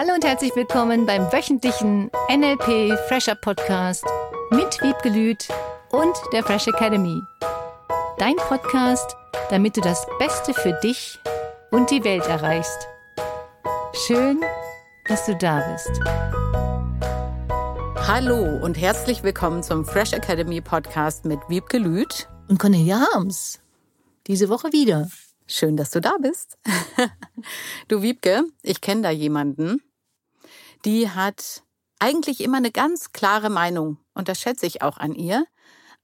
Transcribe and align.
Hallo 0.00 0.14
und 0.14 0.24
herzlich 0.24 0.54
willkommen 0.54 1.06
beim 1.06 1.22
wöchentlichen 1.32 2.08
NLP 2.30 2.96
Fresher 3.08 3.34
Podcast 3.34 4.04
mit 4.52 4.80
Wiebke 4.80 5.08
Lüth 5.08 5.48
und 5.90 6.14
der 6.32 6.44
Fresh 6.44 6.68
Academy. 6.68 7.20
Dein 8.16 8.36
Podcast, 8.36 9.16
damit 9.50 9.76
du 9.76 9.80
das 9.80 10.06
Beste 10.20 10.54
für 10.54 10.78
dich 10.84 11.18
und 11.72 11.90
die 11.90 12.04
Welt 12.04 12.24
erreichst. 12.28 12.86
Schön, 14.06 14.40
dass 15.08 15.26
du 15.26 15.34
da 15.34 15.68
bist. 15.72 16.00
Hallo 18.06 18.56
und 18.64 18.78
herzlich 18.78 19.24
willkommen 19.24 19.64
zum 19.64 19.84
Fresh 19.84 20.12
Academy 20.12 20.60
Podcast 20.60 21.24
mit 21.24 21.40
Wiebke 21.48 21.78
Lüth 21.78 22.28
und 22.46 22.60
Cornelia 22.60 23.00
Harms. 23.00 23.58
Diese 24.28 24.48
Woche 24.48 24.72
wieder. 24.72 25.08
Schön, 25.48 25.76
dass 25.76 25.90
du 25.90 26.00
da 26.00 26.18
bist. 26.22 26.56
du 27.88 28.00
Wiebke, 28.02 28.44
ich 28.62 28.80
kenne 28.80 29.02
da 29.02 29.10
jemanden, 29.10 29.80
die 30.84 31.10
hat 31.10 31.62
eigentlich 31.98 32.40
immer 32.40 32.58
eine 32.58 32.70
ganz 32.70 33.12
klare 33.12 33.50
Meinung 33.50 33.98
und 34.14 34.28
das 34.28 34.40
schätze 34.40 34.66
ich 34.66 34.82
auch 34.82 34.98
an 34.98 35.14
ihr. 35.14 35.44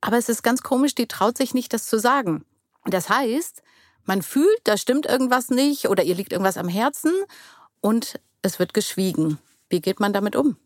Aber 0.01 0.19
es 0.19 0.29
ist 0.29 0.43
ganz 0.43 0.63
komisch, 0.63 0.95
die 0.95 1.09
traut 1.09 1.39
sich 1.39 1.55
nicht, 1.55 1.73
das 1.73 1.87
zu 1.87 1.99
sagen. 1.99 2.45
Das 2.85 3.09
heißt, 3.09 3.63
man 4.05 4.23
fühlt, 4.23 4.61
da 4.65 4.77
stimmt 4.77 5.07
irgendwas 5.07 5.49
nicht 5.49 5.89
oder 5.89 6.03
ihr 6.03 6.15
liegt 6.15 6.33
irgendwas 6.33 6.59
am 6.59 6.69
Herzen 6.69 7.13
und 7.81 8.21
es 8.43 8.59
wird 8.59 8.75
geschwiegen. 8.75 9.39
Wie 9.69 9.81
geht 9.81 10.01
man 10.01 10.13
damit 10.13 10.37
um? 10.37 10.57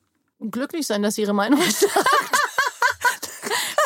Glücklich 0.40 0.86
sein, 0.86 1.02
dass 1.02 1.14
sie 1.14 1.22
ihre 1.22 1.34
Meinung 1.34 1.60
sagt. 1.70 2.08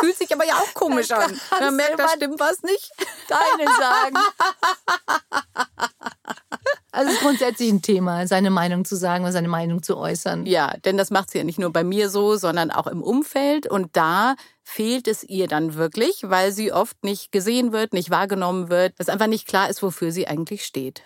Fühlt 0.01 0.19
sich 0.19 0.33
aber 0.33 0.45
ja 0.45 0.55
auch 0.55 0.75
komisch 0.75 1.11
an. 1.11 1.39
Man 1.61 1.77
merkt, 1.77 1.99
da 1.99 2.09
stimmt 2.09 2.41
was 2.41 2.63
nicht. 2.63 2.91
Deine 3.29 3.71
sagen. 3.71 4.17
Also 6.95 7.09
es 7.09 7.17
ist 7.17 7.23
grundsätzlich 7.23 7.71
ein 7.71 7.81
Thema, 7.81 8.27
seine 8.27 8.51
Meinung 8.51 8.85
zu 8.85 8.97
sagen 8.97 9.25
oder 9.25 9.33
seine 9.33 9.49
Meinung 9.49 9.83
zu 9.83 9.97
äußern. 9.97 10.45
Ja, 10.45 10.77
denn 10.85 10.99
das 10.99 11.11
macht 11.11 11.31
sie 11.31 11.39
ja 11.39 11.45
nicht 11.45 11.59
nur 11.59 11.73
bei 11.73 11.85
mir 11.85 12.11
so, 12.11 12.37
sondern 12.37 12.71
auch 12.71 12.87
im 12.87 13.03
Umfeld. 13.03 13.67
Und 13.67 13.97
da 13.97 14.37
fehlt 14.63 15.09
es 15.09 15.25
ihr 15.25 15.49
dann 15.49 15.75
wirklich, 15.75 16.25
weil 16.25 16.53
sie 16.53 16.71
oft 16.71 17.03
nicht 17.03 17.33
gesehen 17.33 17.73
wird, 17.73 17.95
nicht 17.95 18.11
wahrgenommen 18.11 18.69
wird, 18.69 18.93
dass 18.99 19.09
einfach 19.09 19.27
nicht 19.27 19.49
klar 19.49 19.71
ist, 19.71 19.83
wofür 19.83 20.13
sie 20.13 20.29
eigentlich 20.29 20.67
steht. 20.67 21.03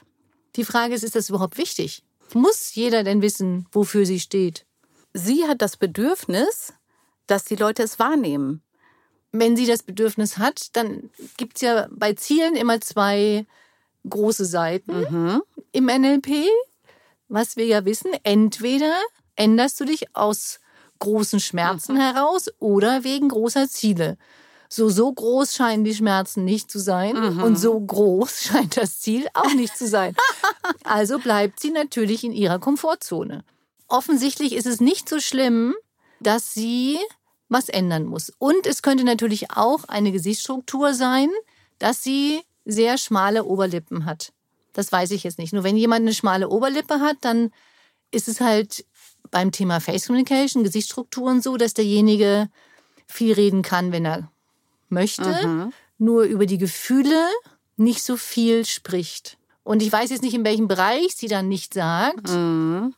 Die 0.56 0.64
Frage 0.64 0.92
ist, 0.92 1.04
ist 1.04 1.14
das 1.14 1.28
überhaupt 1.28 1.56
wichtig? 1.56 2.02
Muss 2.34 2.74
jeder 2.74 3.04
denn 3.04 3.22
wissen, 3.22 3.68
wofür 3.70 4.06
sie 4.06 4.18
steht? 4.18 4.66
Sie 5.12 5.44
hat 5.46 5.62
das 5.62 5.76
Bedürfnis, 5.76 6.74
dass 7.28 7.44
die 7.44 7.56
Leute 7.56 7.84
es 7.84 8.00
wahrnehmen. 8.00 8.60
Wenn 9.30 9.56
sie 9.56 9.66
das 9.66 9.84
Bedürfnis 9.84 10.38
hat, 10.38 10.74
dann 10.76 11.10
gibt 11.36 11.56
es 11.56 11.62
ja 11.62 11.86
bei 11.92 12.14
Zielen 12.14 12.56
immer 12.56 12.80
zwei 12.80 13.46
große 14.08 14.44
Seiten 14.44 15.00
mhm. 15.00 15.42
im 15.72 15.86
NLP, 15.86 16.46
was 17.28 17.56
wir 17.56 17.66
ja 17.66 17.84
wissen. 17.84 18.10
Entweder 18.22 18.94
änderst 19.36 19.80
du 19.80 19.84
dich 19.84 20.14
aus 20.14 20.60
großen 20.98 21.40
Schmerzen 21.40 21.94
mhm. 21.94 22.00
heraus 22.00 22.50
oder 22.58 23.04
wegen 23.04 23.28
großer 23.28 23.68
Ziele. 23.68 24.16
So, 24.68 24.88
so 24.88 25.12
groß 25.12 25.54
scheinen 25.54 25.84
die 25.84 25.94
Schmerzen 25.94 26.44
nicht 26.44 26.70
zu 26.70 26.78
sein 26.78 27.16
mhm. 27.16 27.42
und 27.42 27.56
so 27.56 27.78
groß 27.78 28.40
scheint 28.42 28.76
das 28.76 29.00
Ziel 29.00 29.26
auch 29.34 29.54
nicht 29.54 29.76
zu 29.76 29.86
sein. 29.86 30.16
also 30.84 31.18
bleibt 31.18 31.60
sie 31.60 31.70
natürlich 31.70 32.24
in 32.24 32.32
ihrer 32.32 32.58
Komfortzone. 32.58 33.44
Offensichtlich 33.88 34.54
ist 34.54 34.66
es 34.66 34.80
nicht 34.80 35.08
so 35.08 35.20
schlimm, 35.20 35.74
dass 36.20 36.54
sie 36.54 36.98
was 37.48 37.68
ändern 37.68 38.04
muss. 38.04 38.32
Und 38.38 38.66
es 38.66 38.82
könnte 38.82 39.04
natürlich 39.04 39.52
auch 39.52 39.84
eine 39.84 40.10
Gesichtsstruktur 40.10 40.94
sein, 40.94 41.30
dass 41.78 42.02
sie 42.02 42.42
sehr 42.66 42.98
schmale 42.98 43.44
Oberlippen 43.44 44.04
hat. 44.04 44.32
Das 44.74 44.92
weiß 44.92 45.12
ich 45.12 45.24
jetzt 45.24 45.38
nicht. 45.38 45.54
Nur 45.54 45.64
wenn 45.64 45.76
jemand 45.76 46.02
eine 46.02 46.12
schmale 46.12 46.50
Oberlippe 46.50 47.00
hat, 47.00 47.16
dann 47.22 47.50
ist 48.10 48.28
es 48.28 48.40
halt 48.40 48.84
beim 49.30 49.52
Thema 49.52 49.80
Face 49.80 50.06
Communication, 50.06 50.64
Gesichtsstrukturen 50.64 51.40
so, 51.40 51.56
dass 51.56 51.72
derjenige 51.72 52.48
viel 53.06 53.32
reden 53.32 53.62
kann, 53.62 53.92
wenn 53.92 54.04
er 54.04 54.30
möchte, 54.88 55.46
mhm. 55.46 55.72
nur 55.98 56.24
über 56.24 56.46
die 56.46 56.58
Gefühle 56.58 57.28
nicht 57.76 58.02
so 58.02 58.16
viel 58.16 58.64
spricht. 58.64 59.38
Und 59.62 59.82
ich 59.82 59.90
weiß 59.90 60.10
jetzt 60.10 60.22
nicht, 60.22 60.34
in 60.34 60.44
welchem 60.44 60.68
Bereich 60.68 61.16
sie 61.16 61.28
dann 61.28 61.48
nicht 61.48 61.74
sagt. 61.74 62.28
Mhm. 62.28 62.94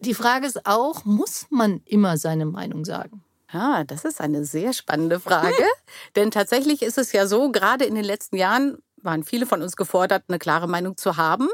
Die 0.00 0.14
Frage 0.14 0.46
ist 0.46 0.66
auch, 0.66 1.04
muss 1.04 1.46
man 1.50 1.80
immer 1.84 2.16
seine 2.16 2.46
Meinung 2.46 2.84
sagen? 2.84 3.22
Ja, 3.52 3.84
das 3.84 4.04
ist 4.04 4.20
eine 4.20 4.44
sehr 4.44 4.72
spannende 4.72 5.20
Frage. 5.20 5.54
Denn 6.16 6.30
tatsächlich 6.30 6.82
ist 6.82 6.98
es 6.98 7.12
ja 7.12 7.26
so, 7.26 7.50
gerade 7.50 7.84
in 7.84 7.94
den 7.94 8.04
letzten 8.04 8.36
Jahren 8.36 8.78
waren 9.02 9.24
viele 9.24 9.46
von 9.46 9.62
uns 9.62 9.76
gefordert, 9.76 10.24
eine 10.28 10.38
klare 10.38 10.68
Meinung 10.68 10.96
zu 10.96 11.16
haben 11.16 11.48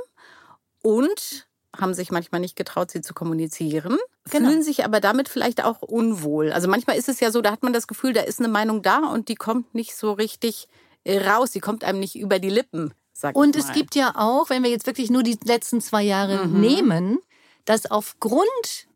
und 0.83 1.47
haben 1.77 1.95
sich 1.95 2.11
manchmal 2.11 2.41
nicht 2.41 2.57
getraut, 2.57 2.91
sie 2.91 3.01
zu 3.01 3.15
kommunizieren, 3.15 3.99
genau. 4.31 4.49
fühlen 4.49 4.63
sich 4.63 4.85
aber 4.85 5.01
damit 5.01 5.29
vielleicht 5.29 5.65
auch 5.65 5.83
unwohl. 5.83 6.53
Also 6.53 6.69
manchmal 6.69 6.97
ist 6.97 7.09
es 7.09 7.21
ja 7.21 7.31
so, 7.31 7.41
da 7.43 7.51
hat 7.51 7.63
man 7.63 7.73
das 7.73 7.87
Gefühl, 7.87 8.13
da 8.13 8.21
ist 8.21 8.39
eine 8.39 8.49
Meinung 8.49 8.83
da 8.83 8.99
und 8.99 9.29
die 9.29 9.35
kommt 9.35 9.75
nicht 9.75 9.97
so 9.97 10.13
richtig 10.13 10.69
raus, 11.07 11.53
sie 11.53 11.61
kommt 11.61 11.85
einem 11.85 12.01
nicht 12.01 12.17
über 12.17 12.39
die 12.39 12.51
Lippen. 12.51 12.95
und 13.35 13.57
es 13.57 13.73
gibt 13.73 13.95
ja 13.95 14.15
auch, 14.17 14.51
wenn 14.51 14.63
wir 14.63 14.71
jetzt 14.71 14.87
wirklich 14.87 15.11
nur 15.11 15.23
die 15.23 15.39
letzten 15.45 15.81
zwei 15.81 16.03
Jahre 16.03 16.47
mhm. 16.47 16.61
nehmen, 16.61 17.19
dass 17.65 17.91
aufgrund 17.91 18.89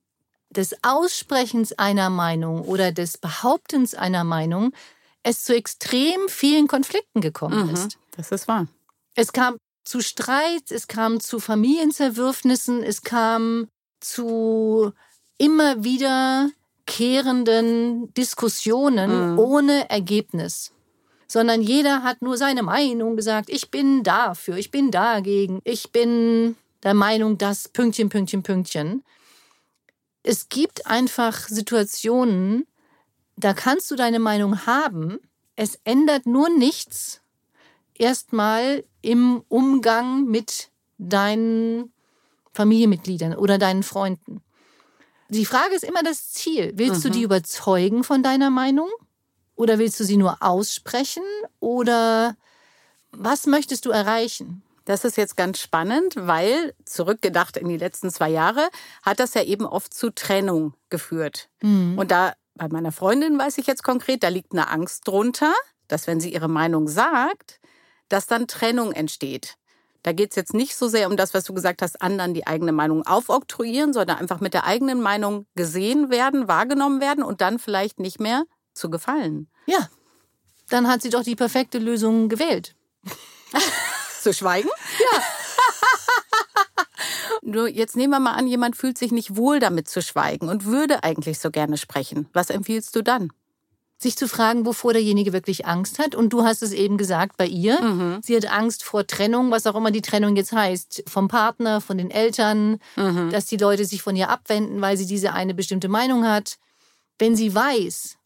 des 0.50 0.74
Aussprechens 0.82 1.72
einer 1.72 2.10
Meinung 2.10 2.62
oder 2.62 2.92
des 2.92 3.18
Behauptens 3.18 3.94
einer 3.94 4.24
Meinung 4.24 4.72
es 5.22 5.44
zu 5.44 5.54
extrem 5.54 6.28
vielen 6.28 6.68
Konflikten 6.68 7.20
gekommen 7.20 7.66
mhm. 7.66 7.74
ist. 7.74 7.98
Das 8.18 8.30
ist 8.32 8.48
wahr. 8.48 8.66
Es 9.14 9.32
kam 9.32 9.56
zu 9.84 10.02
Streit, 10.02 10.70
es 10.70 10.88
kam 10.88 11.20
zu 11.20 11.38
Familienzerwürfnissen, 11.38 12.82
es 12.82 13.02
kam 13.02 13.68
zu 14.00 14.92
immer 15.38 15.84
wiederkehrenden 15.84 18.12
Diskussionen 18.14 19.32
mhm. 19.32 19.38
ohne 19.38 19.88
Ergebnis. 19.88 20.72
Sondern 21.28 21.62
jeder 21.62 22.02
hat 22.02 22.20
nur 22.20 22.36
seine 22.36 22.64
Meinung 22.64 23.14
gesagt, 23.14 23.50
ich 23.50 23.70
bin 23.70 24.02
dafür, 24.02 24.56
ich 24.56 24.72
bin 24.72 24.90
dagegen, 24.90 25.60
ich 25.62 25.92
bin 25.92 26.56
der 26.82 26.94
Meinung, 26.94 27.38
dass 27.38 27.68
Pünktchen, 27.68 28.08
Pünktchen, 28.08 28.42
Pünktchen. 28.42 29.04
Es 30.24 30.48
gibt 30.48 30.86
einfach 30.86 31.46
Situationen, 31.46 32.66
da 33.36 33.54
kannst 33.54 33.92
du 33.92 33.96
deine 33.96 34.18
Meinung 34.18 34.66
haben, 34.66 35.20
es 35.54 35.78
ändert 35.84 36.26
nur 36.26 36.48
nichts 36.48 37.20
erstmal 37.98 38.84
im 39.02 39.42
Umgang 39.48 40.24
mit 40.24 40.70
deinen 40.98 41.92
Familienmitgliedern 42.52 43.34
oder 43.34 43.58
deinen 43.58 43.82
Freunden. 43.82 44.42
Die 45.28 45.44
Frage 45.44 45.74
ist 45.74 45.84
immer 45.84 46.02
das 46.02 46.32
Ziel. 46.32 46.72
Willst 46.76 47.04
mhm. 47.04 47.08
du 47.08 47.10
die 47.10 47.22
überzeugen 47.22 48.02
von 48.02 48.22
deiner 48.22 48.50
Meinung? 48.50 48.88
Oder 49.56 49.78
willst 49.78 50.00
du 50.00 50.04
sie 50.04 50.16
nur 50.16 50.38
aussprechen? 50.40 51.22
Oder 51.60 52.36
was 53.10 53.46
möchtest 53.46 53.84
du 53.84 53.90
erreichen? 53.90 54.62
Das 54.84 55.04
ist 55.04 55.18
jetzt 55.18 55.36
ganz 55.36 55.58
spannend, 55.60 56.14
weil 56.16 56.74
zurückgedacht 56.86 57.58
in 57.58 57.68
die 57.68 57.76
letzten 57.76 58.10
zwei 58.10 58.30
Jahre 58.30 58.70
hat 59.02 59.20
das 59.20 59.34
ja 59.34 59.42
eben 59.42 59.66
oft 59.66 59.92
zu 59.92 60.10
Trennung 60.10 60.72
geführt. 60.88 61.50
Mhm. 61.60 61.98
Und 61.98 62.10
da 62.10 62.32
bei 62.54 62.68
meiner 62.68 62.90
Freundin 62.90 63.38
weiß 63.38 63.58
ich 63.58 63.66
jetzt 63.66 63.82
konkret, 63.82 64.22
da 64.22 64.28
liegt 64.28 64.52
eine 64.52 64.68
Angst 64.68 65.06
drunter, 65.06 65.52
dass 65.88 66.06
wenn 66.06 66.20
sie 66.20 66.32
ihre 66.32 66.48
Meinung 66.48 66.88
sagt, 66.88 67.60
dass 68.08 68.26
dann 68.26 68.46
Trennung 68.46 68.92
entsteht. 68.92 69.56
Da 70.02 70.12
geht 70.12 70.30
es 70.30 70.36
jetzt 70.36 70.54
nicht 70.54 70.76
so 70.76 70.88
sehr 70.88 71.08
um 71.08 71.16
das, 71.16 71.34
was 71.34 71.44
du 71.44 71.52
gesagt 71.54 71.82
hast, 71.82 72.00
anderen 72.00 72.32
die 72.32 72.46
eigene 72.46 72.72
Meinung 72.72 73.06
aufoktroyieren, 73.06 73.92
sondern 73.92 74.18
einfach 74.18 74.40
mit 74.40 74.54
der 74.54 74.64
eigenen 74.64 75.02
Meinung 75.02 75.46
gesehen 75.54 76.10
werden, 76.10 76.48
wahrgenommen 76.48 77.00
werden 77.00 77.24
und 77.24 77.40
dann 77.40 77.58
vielleicht 77.58 77.98
nicht 78.00 78.20
mehr 78.20 78.44
zu 78.74 78.90
gefallen. 78.90 79.48
Ja, 79.66 79.88
dann 80.68 80.88
hat 80.88 81.02
sie 81.02 81.10
doch 81.10 81.24
die 81.24 81.36
perfekte 81.36 81.78
Lösung 81.78 82.28
gewählt. 82.28 82.74
zu 84.22 84.32
schweigen? 84.32 84.68
Ja. 85.12 85.22
Nur 87.42 87.68
jetzt 87.68 87.96
nehmen 87.96 88.12
wir 88.12 88.20
mal 88.20 88.34
an, 88.34 88.46
jemand 88.46 88.76
fühlt 88.76 88.98
sich 88.98 89.12
nicht 89.12 89.36
wohl 89.36 89.58
damit 89.58 89.88
zu 89.88 90.02
schweigen 90.02 90.48
und 90.48 90.64
würde 90.64 91.02
eigentlich 91.02 91.38
so 91.38 91.50
gerne 91.50 91.76
sprechen. 91.76 92.28
Was 92.32 92.50
empfiehlst 92.50 92.94
du 92.94 93.02
dann? 93.02 93.32
Sich 93.98 94.16
zu 94.16 94.28
fragen, 94.28 94.64
wovor 94.64 94.92
derjenige 94.92 95.32
wirklich 95.32 95.66
Angst 95.66 95.98
hat. 95.98 96.14
Und 96.14 96.32
du 96.32 96.44
hast 96.44 96.62
es 96.62 96.72
eben 96.72 96.96
gesagt 96.96 97.36
bei 97.36 97.46
ihr. 97.46 97.80
Mhm. 97.82 98.20
Sie 98.22 98.36
hat 98.36 98.46
Angst 98.46 98.84
vor 98.84 99.06
Trennung, 99.06 99.50
was 99.50 99.66
auch 99.66 99.74
immer 99.74 99.90
die 99.90 100.02
Trennung 100.02 100.36
jetzt 100.36 100.52
heißt. 100.52 101.04
Vom 101.08 101.26
Partner, 101.26 101.80
von 101.80 101.98
den 101.98 102.10
Eltern, 102.10 102.78
mhm. 102.96 103.30
dass 103.30 103.46
die 103.46 103.56
Leute 103.56 103.84
sich 103.84 104.02
von 104.02 104.14
ihr 104.14 104.30
abwenden, 104.30 104.80
weil 104.80 104.96
sie 104.96 105.06
diese 105.06 105.32
eine 105.32 105.52
bestimmte 105.52 105.88
Meinung 105.88 106.24
hat. 106.24 106.58
Wenn 107.18 107.34
sie 107.34 107.52
weiß, 107.52 108.16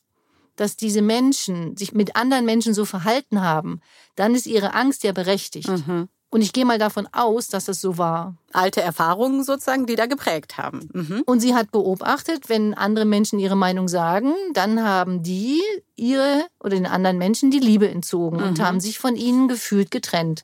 dass 0.56 0.76
diese 0.76 1.00
Menschen 1.00 1.76
sich 1.78 1.94
mit 1.94 2.16
anderen 2.16 2.44
Menschen 2.44 2.74
so 2.74 2.84
verhalten 2.84 3.40
haben, 3.40 3.80
dann 4.14 4.34
ist 4.34 4.46
ihre 4.46 4.74
Angst 4.74 5.04
ja 5.04 5.12
berechtigt. 5.12 5.68
Mhm. 5.68 6.08
Und 6.32 6.40
ich 6.40 6.54
gehe 6.54 6.64
mal 6.64 6.78
davon 6.78 7.06
aus, 7.12 7.48
dass 7.48 7.68
es 7.68 7.82
so 7.82 7.98
war. 7.98 8.34
Alte 8.52 8.80
Erfahrungen 8.80 9.44
sozusagen, 9.44 9.84
die 9.84 9.96
da 9.96 10.06
geprägt 10.06 10.56
haben. 10.56 10.88
Mhm. 10.90 11.22
Und 11.26 11.40
sie 11.40 11.54
hat 11.54 11.70
beobachtet, 11.70 12.48
wenn 12.48 12.72
andere 12.72 13.04
Menschen 13.04 13.38
ihre 13.38 13.54
Meinung 13.54 13.86
sagen, 13.86 14.32
dann 14.54 14.82
haben 14.82 15.22
die 15.22 15.60
ihre 15.94 16.46
oder 16.58 16.70
den 16.74 16.86
anderen 16.86 17.18
Menschen 17.18 17.50
die 17.50 17.58
Liebe 17.58 17.86
entzogen 17.86 18.38
mhm. 18.38 18.44
und 18.44 18.62
haben 18.62 18.80
sich 18.80 18.98
von 18.98 19.14
ihnen 19.14 19.46
gefühlt 19.46 19.90
getrennt. 19.90 20.42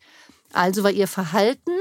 Also 0.52 0.84
war 0.84 0.90
ihr 0.90 1.08
Verhalten, 1.08 1.72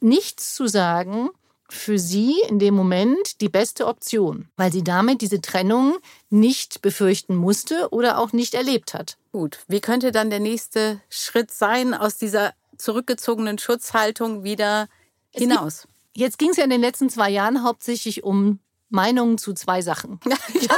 nichts 0.00 0.54
zu 0.54 0.66
sagen, 0.66 1.28
für 1.68 1.98
sie 1.98 2.36
in 2.48 2.58
dem 2.58 2.74
Moment 2.74 3.42
die 3.42 3.50
beste 3.50 3.88
Option, 3.88 4.48
weil 4.56 4.72
sie 4.72 4.84
damit 4.84 5.20
diese 5.20 5.42
Trennung 5.42 5.98
nicht 6.30 6.80
befürchten 6.80 7.36
musste 7.36 7.90
oder 7.90 8.18
auch 8.18 8.32
nicht 8.32 8.54
erlebt 8.54 8.94
hat. 8.94 9.18
Gut, 9.32 9.58
wie 9.68 9.80
könnte 9.80 10.12
dann 10.12 10.30
der 10.30 10.40
nächste 10.40 11.02
Schritt 11.10 11.50
sein, 11.50 11.92
aus 11.92 12.16
dieser 12.16 12.54
zurückgezogenen 12.82 13.58
Schutzhaltung 13.58 14.44
wieder 14.44 14.88
hinaus? 15.30 15.86
Jetzt 16.14 16.38
ging 16.38 16.50
es 16.50 16.56
ja 16.56 16.64
in 16.64 16.70
den 16.70 16.80
letzten 16.80 17.08
zwei 17.08 17.30
Jahren 17.30 17.62
hauptsächlich 17.62 18.22
um 18.24 18.58
Meinungen 18.90 19.38
zu 19.38 19.54
zwei 19.54 19.80
Sachen. 19.80 20.20
ja. 20.26 20.76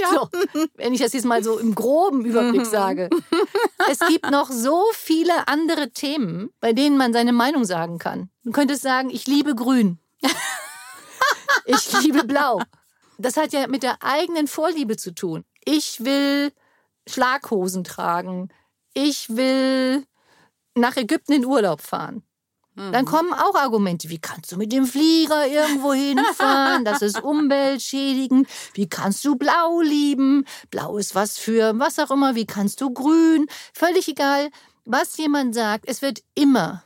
Ja. 0.00 0.08
So, 0.12 0.28
wenn 0.76 0.94
ich 0.94 1.00
das 1.00 1.12
jetzt 1.12 1.24
mal 1.24 1.42
so 1.42 1.58
im 1.58 1.74
groben 1.74 2.24
Überblick 2.24 2.62
mhm. 2.62 2.70
sage. 2.70 3.10
Es 3.90 3.98
gibt 4.00 4.30
noch 4.30 4.50
so 4.50 4.84
viele 4.92 5.48
andere 5.48 5.90
Themen, 5.90 6.50
bei 6.60 6.72
denen 6.72 6.96
man 6.96 7.12
seine 7.12 7.32
Meinung 7.32 7.64
sagen 7.64 7.98
kann. 7.98 8.30
Du 8.44 8.52
könntest 8.52 8.82
sagen, 8.82 9.10
ich 9.10 9.26
liebe 9.26 9.54
grün. 9.54 9.98
ich 11.66 11.92
liebe 12.00 12.24
blau. 12.24 12.60
Das 13.18 13.36
hat 13.36 13.52
ja 13.52 13.66
mit 13.66 13.82
der 13.82 14.02
eigenen 14.02 14.46
Vorliebe 14.46 14.96
zu 14.96 15.14
tun. 15.14 15.44
Ich 15.64 16.04
will 16.04 16.52
Schlaghosen 17.08 17.84
tragen. 17.84 18.48
Ich 18.94 19.28
will 19.30 20.04
nach 20.74 20.96
Ägypten 20.96 21.32
in 21.32 21.44
Urlaub 21.44 21.80
fahren. 21.80 22.22
Dann 22.78 23.04
mhm. 23.04 23.08
kommen 23.08 23.32
auch 23.32 23.56
Argumente, 23.56 24.08
wie 24.08 24.20
kannst 24.20 24.52
du 24.52 24.56
mit 24.56 24.70
dem 24.70 24.86
Flieger 24.86 25.48
irgendwo 25.48 25.92
hinfahren? 25.92 26.84
Das 26.84 27.02
ist 27.02 27.20
umweltschädigend. 27.20 28.48
Wie 28.74 28.88
kannst 28.88 29.24
du 29.24 29.34
blau 29.34 29.80
lieben? 29.80 30.44
Blau 30.70 30.96
ist 30.96 31.16
was 31.16 31.38
für 31.38 31.76
was 31.80 31.98
auch 31.98 32.12
immer. 32.12 32.36
Wie 32.36 32.46
kannst 32.46 32.80
du 32.80 32.92
grün? 32.92 33.46
Völlig 33.74 34.06
egal, 34.06 34.50
was 34.84 35.16
jemand 35.16 35.56
sagt. 35.56 35.88
Es 35.88 36.02
wird 36.02 36.22
immer, 36.36 36.84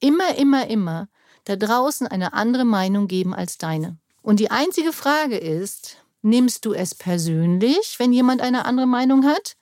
immer, 0.00 0.34
immer, 0.36 0.66
immer 0.66 1.08
da 1.44 1.54
draußen 1.54 2.08
eine 2.08 2.32
andere 2.32 2.64
Meinung 2.64 3.06
geben 3.06 3.32
als 3.32 3.58
deine. 3.58 3.96
Und 4.22 4.40
die 4.40 4.50
einzige 4.50 4.92
Frage 4.92 5.38
ist, 5.38 5.98
nimmst 6.20 6.64
du 6.64 6.74
es 6.74 6.96
persönlich, 6.96 7.94
wenn 7.98 8.12
jemand 8.12 8.42
eine 8.42 8.64
andere 8.64 8.88
Meinung 8.88 9.24
hat? 9.24 9.56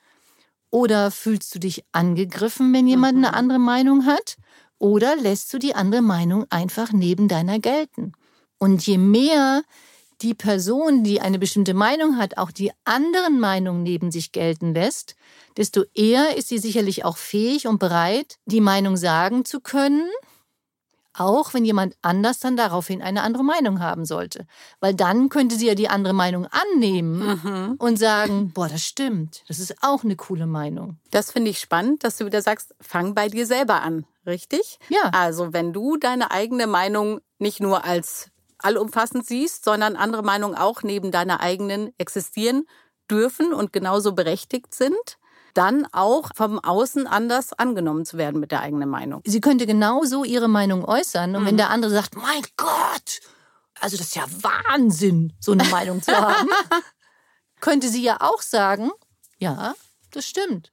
Oder 0.76 1.10
fühlst 1.10 1.54
du 1.54 1.58
dich 1.58 1.86
angegriffen, 1.92 2.70
wenn 2.74 2.86
jemand 2.86 3.16
eine 3.16 3.28
mhm. 3.28 3.34
andere 3.34 3.58
Meinung 3.58 4.04
hat? 4.04 4.36
Oder 4.78 5.16
lässt 5.16 5.50
du 5.54 5.58
die 5.58 5.74
andere 5.74 6.02
Meinung 6.02 6.44
einfach 6.50 6.92
neben 6.92 7.28
deiner 7.28 7.58
gelten? 7.58 8.12
Und 8.58 8.86
je 8.86 8.98
mehr 8.98 9.62
die 10.20 10.34
Person, 10.34 11.02
die 11.02 11.22
eine 11.22 11.38
bestimmte 11.38 11.72
Meinung 11.72 12.18
hat, 12.18 12.36
auch 12.36 12.50
die 12.50 12.72
anderen 12.84 13.40
Meinungen 13.40 13.84
neben 13.84 14.10
sich 14.10 14.32
gelten 14.32 14.74
lässt, 14.74 15.16
desto 15.56 15.84
eher 15.94 16.36
ist 16.36 16.48
sie 16.48 16.58
sicherlich 16.58 17.06
auch 17.06 17.16
fähig 17.16 17.66
und 17.66 17.78
bereit, 17.78 18.36
die 18.44 18.60
Meinung 18.60 18.98
sagen 18.98 19.46
zu 19.46 19.60
können, 19.60 20.06
auch 21.18 21.54
wenn 21.54 21.64
jemand 21.64 21.96
anders 22.02 22.38
dann 22.38 22.56
daraufhin 22.56 23.02
eine 23.02 23.22
andere 23.22 23.44
Meinung 23.44 23.80
haben 23.80 24.04
sollte. 24.04 24.46
Weil 24.80 24.94
dann 24.94 25.28
könnte 25.28 25.56
sie 25.56 25.66
ja 25.66 25.74
die 25.74 25.88
andere 25.88 26.14
Meinung 26.14 26.46
annehmen 26.46 27.40
mhm. 27.42 27.74
und 27.78 27.98
sagen, 27.98 28.52
boah, 28.52 28.68
das 28.68 28.82
stimmt, 28.82 29.42
das 29.48 29.58
ist 29.58 29.76
auch 29.82 30.04
eine 30.04 30.16
coole 30.16 30.46
Meinung. 30.46 30.98
Das 31.10 31.32
finde 31.32 31.50
ich 31.50 31.58
spannend, 31.58 32.04
dass 32.04 32.18
du 32.18 32.26
wieder 32.26 32.42
sagst, 32.42 32.74
fang 32.80 33.14
bei 33.14 33.28
dir 33.28 33.46
selber 33.46 33.82
an, 33.82 34.06
richtig? 34.26 34.78
Ja. 34.88 35.10
Also 35.12 35.52
wenn 35.52 35.72
du 35.72 35.96
deine 35.96 36.30
eigene 36.30 36.66
Meinung 36.66 37.20
nicht 37.38 37.60
nur 37.60 37.84
als 37.84 38.30
allumfassend 38.58 39.26
siehst, 39.26 39.64
sondern 39.64 39.96
andere 39.96 40.22
Meinungen 40.22 40.56
auch 40.56 40.82
neben 40.82 41.10
deiner 41.10 41.40
eigenen 41.40 41.92
existieren 41.98 42.66
dürfen 43.10 43.52
und 43.52 43.72
genauso 43.72 44.12
berechtigt 44.12 44.74
sind, 44.74 45.18
dann 45.56 45.86
auch 45.92 46.30
vom 46.34 46.58
Außen 46.58 47.06
anders 47.06 47.52
angenommen 47.52 48.04
zu 48.04 48.18
werden 48.18 48.40
mit 48.40 48.52
der 48.52 48.60
eigenen 48.60 48.88
Meinung. 48.88 49.22
Sie 49.24 49.40
könnte 49.40 49.66
genauso 49.66 50.24
ihre 50.24 50.48
Meinung 50.48 50.84
äußern 50.84 51.34
und 51.34 51.42
mhm. 51.42 51.46
wenn 51.46 51.56
der 51.56 51.70
andere 51.70 51.92
sagt, 51.92 52.16
mein 52.16 52.42
Gott, 52.56 53.20
also 53.80 53.96
das 53.96 54.08
ist 54.08 54.16
ja 54.16 54.26
Wahnsinn, 54.42 55.32
so 55.40 55.52
eine 55.52 55.64
Meinung 55.64 56.02
zu 56.02 56.12
haben, 56.12 56.48
könnte 57.60 57.88
sie 57.88 58.02
ja 58.02 58.18
auch 58.20 58.42
sagen, 58.42 58.90
ja, 59.38 59.74
das 60.10 60.26
stimmt. 60.26 60.72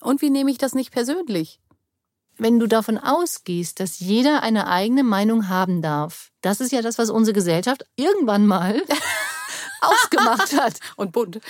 Und 0.00 0.22
wie 0.22 0.30
nehme 0.30 0.50
ich 0.50 0.58
das 0.58 0.74
nicht 0.74 0.92
persönlich? 0.92 1.60
Wenn 2.38 2.58
du 2.58 2.66
davon 2.66 2.98
ausgehst, 2.98 3.78
dass 3.78 4.00
jeder 4.00 4.42
eine 4.42 4.66
eigene 4.66 5.04
Meinung 5.04 5.48
haben 5.48 5.82
darf, 5.82 6.30
das 6.40 6.60
ist 6.60 6.72
ja 6.72 6.82
das, 6.82 6.98
was 6.98 7.10
unsere 7.10 7.34
Gesellschaft 7.34 7.84
irgendwann 7.96 8.46
mal 8.46 8.82
ausgemacht 9.82 10.52
hat. 10.60 10.78
Und 10.96 11.12
bunt. 11.12 11.36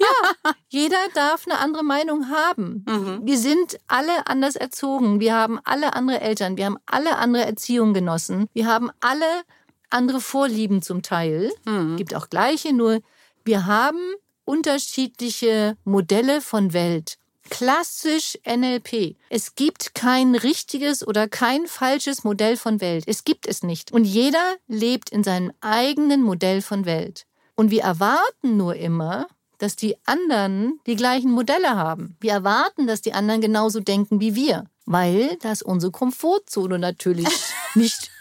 ja, 0.00 0.52
jeder 0.68 0.98
darf 1.14 1.46
eine 1.46 1.58
andere 1.58 1.84
Meinung 1.84 2.30
haben. 2.30 2.84
Mhm. 2.86 3.20
Wir 3.22 3.38
sind 3.38 3.78
alle 3.86 4.26
anders 4.26 4.56
erzogen. 4.56 5.20
Wir 5.20 5.34
haben 5.34 5.60
alle 5.64 5.94
andere 5.94 6.20
Eltern. 6.20 6.56
Wir 6.56 6.66
haben 6.66 6.78
alle 6.86 7.16
andere 7.16 7.44
Erziehung 7.44 7.94
genossen. 7.94 8.48
Wir 8.52 8.66
haben 8.66 8.90
alle 9.00 9.42
andere 9.90 10.20
Vorlieben 10.20 10.82
zum 10.82 11.02
Teil. 11.02 11.50
Mhm. 11.64 11.96
Gibt 11.96 12.14
auch 12.14 12.28
gleiche, 12.28 12.72
nur 12.72 13.00
wir 13.44 13.66
haben 13.66 13.98
unterschiedliche 14.44 15.76
Modelle 15.84 16.40
von 16.40 16.72
Welt. 16.72 17.18
Klassisch 17.50 18.38
NLP. 18.46 19.16
Es 19.30 19.54
gibt 19.54 19.94
kein 19.94 20.34
richtiges 20.34 21.06
oder 21.06 21.28
kein 21.28 21.66
falsches 21.66 22.24
Modell 22.24 22.56
von 22.56 22.80
Welt. 22.80 23.04
Es 23.06 23.24
gibt 23.24 23.46
es 23.46 23.62
nicht. 23.62 23.90
Und 23.90 24.04
jeder 24.04 24.56
lebt 24.66 25.10
in 25.10 25.24
seinem 25.24 25.52
eigenen 25.60 26.22
Modell 26.22 26.60
von 26.60 26.84
Welt. 26.84 27.24
Und 27.58 27.72
wir 27.72 27.82
erwarten 27.82 28.56
nur 28.56 28.76
immer, 28.76 29.26
dass 29.58 29.74
die 29.74 29.96
anderen 30.06 30.78
die 30.86 30.94
gleichen 30.94 31.32
Modelle 31.32 31.70
haben. 31.70 32.16
Wir 32.20 32.30
erwarten, 32.30 32.86
dass 32.86 33.00
die 33.00 33.14
anderen 33.14 33.40
genauso 33.40 33.80
denken 33.80 34.20
wie 34.20 34.36
wir, 34.36 34.66
weil 34.86 35.36
das 35.42 35.62
unsere 35.62 35.90
Komfortzone 35.90 36.78
natürlich 36.78 37.26
nicht 37.74 38.12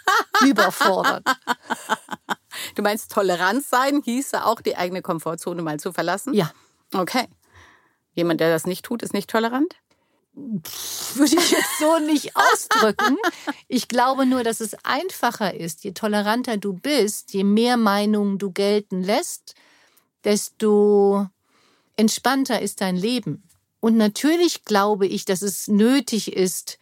überfordert. 0.43 1.23
Du 2.73 2.81
meinst, 2.81 3.11
Toleranz 3.11 3.69
sein 3.69 4.01
hieße 4.03 4.43
auch, 4.43 4.59
die 4.59 4.75
eigene 4.75 5.03
Komfortzone 5.03 5.61
mal 5.61 5.79
zu 5.79 5.93
verlassen? 5.93 6.33
Ja. 6.33 6.51
Okay. 6.91 7.27
Jemand, 8.13 8.39
der 8.39 8.49
das 8.49 8.65
nicht 8.65 8.83
tut, 8.83 9.03
ist 9.03 9.13
nicht 9.13 9.29
tolerant? 9.29 9.75
Würde 10.37 11.35
ich 11.35 11.51
jetzt 11.51 11.79
so 11.79 11.97
nicht 11.99 12.35
ausdrücken. 12.35 13.17
Ich 13.67 13.87
glaube 13.87 14.25
nur, 14.25 14.43
dass 14.43 14.61
es 14.61 14.75
einfacher 14.83 15.53
ist. 15.53 15.83
Je 15.83 15.93
toleranter 15.93 16.57
du 16.57 16.73
bist, 16.73 17.33
je 17.33 17.43
mehr 17.43 17.75
Meinungen 17.75 18.37
du 18.37 18.51
gelten 18.51 19.01
lässt, 19.03 19.55
desto 20.23 21.27
entspannter 21.95 22.61
ist 22.61 22.81
dein 22.81 22.95
Leben. 22.95 23.43
Und 23.79 23.97
natürlich 23.97 24.63
glaube 24.63 25.07
ich, 25.07 25.25
dass 25.25 25.41
es 25.41 25.67
nötig 25.67 26.33
ist, 26.33 26.77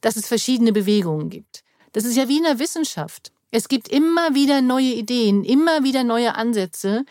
dass 0.00 0.16
es 0.16 0.26
verschiedene 0.26 0.72
Bewegungen 0.72 1.30
gibt. 1.30 1.62
Das 1.92 2.04
ist 2.04 2.16
ja 2.16 2.28
wie 2.28 2.38
in 2.38 2.44
der 2.44 2.58
Wissenschaft. 2.58 3.32
Es 3.50 3.68
gibt 3.68 3.88
immer 3.88 4.34
wieder 4.34 4.60
neue 4.62 4.92
Ideen, 4.92 5.44
immer 5.44 5.84
wieder 5.84 6.02
neue 6.02 6.34
Ansätze 6.34 7.04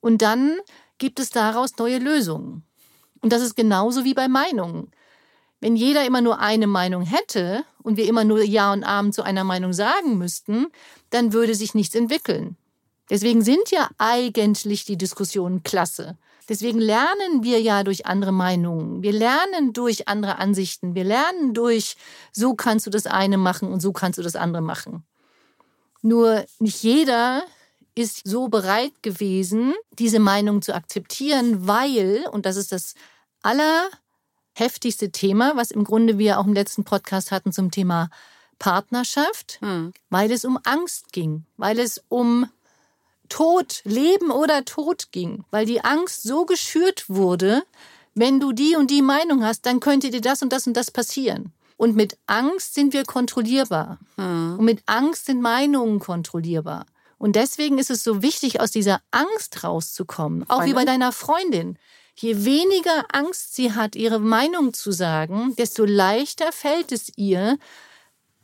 und 0.00 0.22
dann 0.22 0.58
gibt 0.98 1.18
es 1.20 1.30
daraus 1.30 1.76
neue 1.78 1.98
Lösungen. 1.98 2.64
Und 3.20 3.32
das 3.32 3.42
ist 3.42 3.56
genauso 3.56 4.04
wie 4.04 4.14
bei 4.14 4.28
Meinungen. 4.28 4.90
Wenn 5.60 5.76
jeder 5.76 6.06
immer 6.06 6.20
nur 6.20 6.38
eine 6.38 6.66
Meinung 6.66 7.02
hätte 7.02 7.64
und 7.82 7.96
wir 7.96 8.06
immer 8.06 8.24
nur 8.24 8.42
Ja 8.42 8.72
und 8.72 8.84
Amen 8.84 9.12
zu 9.12 9.22
einer 9.22 9.44
Meinung 9.44 9.72
sagen 9.72 10.18
müssten, 10.18 10.68
dann 11.10 11.32
würde 11.32 11.54
sich 11.54 11.74
nichts 11.74 11.94
entwickeln. 11.94 12.56
Deswegen 13.10 13.42
sind 13.42 13.70
ja 13.70 13.88
eigentlich 13.98 14.84
die 14.84 14.98
Diskussionen 14.98 15.62
klasse. 15.62 16.16
Deswegen 16.48 16.78
lernen 16.78 17.42
wir 17.42 17.60
ja 17.60 17.84
durch 17.84 18.06
andere 18.06 18.32
Meinungen. 18.32 19.02
Wir 19.02 19.12
lernen 19.12 19.72
durch 19.72 20.08
andere 20.08 20.38
Ansichten. 20.38 20.94
Wir 20.94 21.04
lernen 21.04 21.52
durch, 21.52 21.96
so 22.32 22.54
kannst 22.54 22.86
du 22.86 22.90
das 22.90 23.06
eine 23.06 23.36
machen 23.36 23.70
und 23.70 23.80
so 23.80 23.92
kannst 23.92 24.18
du 24.18 24.22
das 24.22 24.36
andere 24.36 24.62
machen. 24.62 25.04
Nur 26.00 26.44
nicht 26.58 26.82
jeder 26.82 27.42
ist 27.94 28.22
so 28.24 28.48
bereit 28.48 28.92
gewesen, 29.02 29.74
diese 29.98 30.20
Meinung 30.20 30.62
zu 30.62 30.74
akzeptieren, 30.74 31.66
weil, 31.66 32.24
und 32.30 32.46
das 32.46 32.56
ist 32.56 32.72
das 32.72 32.94
aller 33.42 33.88
heftigste 34.58 35.10
Thema, 35.10 35.56
was 35.56 35.70
im 35.70 35.84
Grunde 35.84 36.18
wir 36.18 36.38
auch 36.38 36.46
im 36.46 36.54
letzten 36.54 36.84
Podcast 36.84 37.30
hatten 37.30 37.52
zum 37.52 37.70
Thema 37.70 38.10
Partnerschaft, 38.58 39.58
hm. 39.60 39.92
weil 40.10 40.32
es 40.32 40.44
um 40.44 40.58
Angst 40.64 41.12
ging, 41.12 41.44
weil 41.56 41.78
es 41.78 42.02
um 42.08 42.46
Tod, 43.28 43.82
Leben 43.84 44.30
oder 44.30 44.64
Tod 44.64 45.12
ging, 45.12 45.44
weil 45.50 45.66
die 45.66 45.84
Angst 45.84 46.22
so 46.22 46.44
geschürt 46.44 47.08
wurde, 47.08 47.62
wenn 48.14 48.40
du 48.40 48.52
die 48.52 48.74
und 48.74 48.90
die 48.90 49.02
Meinung 49.02 49.44
hast, 49.44 49.66
dann 49.66 49.80
könnte 49.80 50.10
dir 50.10 50.20
das 50.20 50.42
und 50.42 50.52
das 50.52 50.66
und 50.66 50.76
das 50.76 50.90
passieren. 50.90 51.52
Und 51.76 51.94
mit 51.94 52.18
Angst 52.26 52.74
sind 52.74 52.92
wir 52.92 53.04
kontrollierbar. 53.04 53.98
Hm. 54.16 54.56
Und 54.58 54.64
mit 54.64 54.82
Angst 54.86 55.26
sind 55.26 55.40
Meinungen 55.40 56.00
kontrollierbar. 56.00 56.86
Und 57.18 57.36
deswegen 57.36 57.78
ist 57.78 57.90
es 57.90 58.02
so 58.02 58.22
wichtig, 58.22 58.60
aus 58.60 58.70
dieser 58.70 59.00
Angst 59.10 59.62
rauszukommen. 59.62 60.48
Auch 60.48 60.64
wie 60.64 60.72
bei 60.72 60.84
deiner 60.84 61.12
Freundin. 61.12 61.78
Je 62.20 62.44
weniger 62.44 63.04
Angst 63.12 63.54
sie 63.54 63.74
hat, 63.74 63.94
ihre 63.94 64.18
Meinung 64.18 64.74
zu 64.74 64.90
sagen, 64.90 65.54
desto 65.56 65.84
leichter 65.84 66.50
fällt 66.50 66.90
es 66.90 67.12
ihr, 67.16 67.58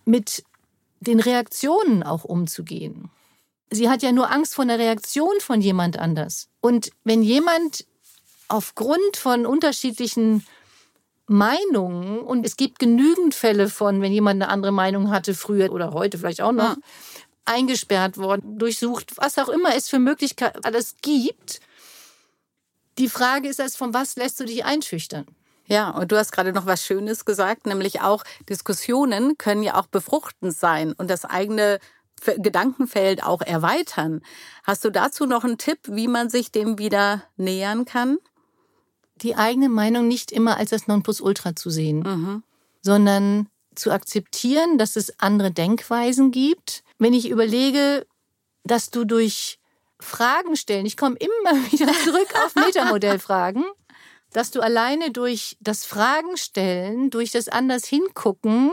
mit 0.04 0.44
den 1.00 1.18
Reaktionen 1.18 2.04
auch 2.04 2.22
umzugehen. 2.22 3.10
Sie 3.72 3.88
hat 3.88 4.02
ja 4.04 4.12
nur 4.12 4.30
Angst 4.30 4.54
vor 4.54 4.62
einer 4.62 4.78
Reaktion 4.78 5.40
von 5.40 5.60
jemand 5.60 5.98
anders. 5.98 6.48
Und 6.60 6.90
wenn 7.02 7.22
jemand 7.22 7.84
aufgrund 8.46 9.16
von 9.16 9.44
unterschiedlichen 9.44 10.46
Meinungen, 11.26 12.20
und 12.20 12.46
es 12.46 12.56
gibt 12.56 12.78
genügend 12.78 13.34
Fälle 13.34 13.68
von, 13.68 14.00
wenn 14.02 14.12
jemand 14.12 14.40
eine 14.40 14.52
andere 14.52 14.70
Meinung 14.70 15.10
hatte 15.10 15.34
früher 15.34 15.72
oder 15.72 15.92
heute 15.92 16.18
vielleicht 16.18 16.42
auch 16.42 16.52
noch, 16.52 16.76
ja. 16.76 16.82
eingesperrt 17.44 18.18
worden, 18.18 18.56
durchsucht, 18.56 19.16
was 19.16 19.36
auch 19.38 19.48
immer 19.48 19.74
es 19.74 19.88
für 19.88 19.98
Möglichkeiten 19.98 20.60
alles 20.62 20.94
gibt. 21.02 21.60
Die 22.98 23.08
Frage 23.08 23.48
ist 23.48 23.60
als, 23.60 23.76
von 23.76 23.92
was 23.94 24.16
lässt 24.16 24.38
du 24.40 24.44
dich 24.44 24.64
einschüchtern? 24.64 25.26
Ja, 25.66 25.90
und 25.90 26.12
du 26.12 26.16
hast 26.16 26.32
gerade 26.32 26.52
noch 26.52 26.66
was 26.66 26.84
Schönes 26.84 27.24
gesagt, 27.24 27.66
nämlich 27.66 28.02
auch 28.02 28.22
Diskussionen 28.48 29.38
können 29.38 29.62
ja 29.62 29.76
auch 29.76 29.86
befruchtend 29.86 30.54
sein 30.54 30.92
und 30.92 31.08
das 31.08 31.24
eigene 31.24 31.78
Gedankenfeld 32.36 33.22
auch 33.22 33.42
erweitern. 33.42 34.22
Hast 34.62 34.84
du 34.84 34.90
dazu 34.90 35.26
noch 35.26 35.44
einen 35.44 35.58
Tipp, 35.58 35.78
wie 35.86 36.08
man 36.08 36.30
sich 36.30 36.52
dem 36.52 36.78
wieder 36.78 37.22
nähern 37.36 37.84
kann? 37.84 38.18
Die 39.16 39.36
eigene 39.36 39.68
Meinung 39.68 40.08
nicht 40.08 40.32
immer 40.32 40.56
als 40.56 40.70
das 40.70 40.86
Nonplusultra 40.86 41.54
zu 41.54 41.70
sehen, 41.70 42.00
mhm. 42.00 42.42
sondern 42.82 43.48
zu 43.74 43.90
akzeptieren, 43.90 44.78
dass 44.78 44.96
es 44.96 45.18
andere 45.20 45.50
Denkweisen 45.50 46.30
gibt. 46.30 46.82
Wenn 46.98 47.12
ich 47.12 47.28
überlege, 47.28 48.06
dass 48.64 48.90
du 48.90 49.04
durch 49.04 49.58
Fragen 50.04 50.56
stellen, 50.56 50.86
ich 50.86 50.96
komme 50.96 51.16
immer 51.16 51.56
wieder 51.72 51.92
zurück 51.92 52.28
auf 52.44 52.54
Metamodellfragen, 52.54 53.64
dass 54.32 54.50
du 54.50 54.60
alleine 54.60 55.10
durch 55.10 55.56
das 55.60 55.84
Fragen 55.84 56.36
stellen, 56.36 57.10
durch 57.10 57.30
das 57.30 57.48
anders 57.48 57.84
hingucken, 57.84 58.72